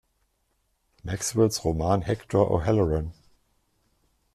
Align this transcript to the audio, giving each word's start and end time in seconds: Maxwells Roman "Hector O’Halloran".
Maxwells 1.03 1.63
Roman 1.63 2.01
"Hector 2.01 2.49
O’Halloran". 2.51 3.13